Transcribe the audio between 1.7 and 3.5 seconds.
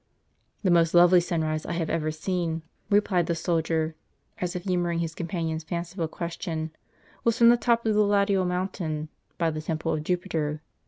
have ever seen," replied the